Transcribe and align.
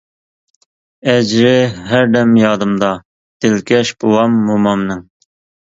ئەجرى 1.13 1.51
ھەردەم 1.91 2.33
يادىمدا، 2.45 2.91
دىلكەش 3.47 3.95
بوۋام، 4.03 4.43
مومامنىڭ. 4.51 5.09